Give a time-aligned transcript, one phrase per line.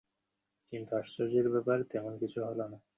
[0.73, 2.77] কিন্তু আশ্চর্যের ব্যাপার, তেমন কিছু হল না।